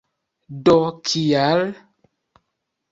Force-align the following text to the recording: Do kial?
Do 0.63 0.75
kial? 1.11 1.63